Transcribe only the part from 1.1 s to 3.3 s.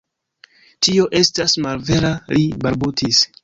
estas malvera, li balbutis.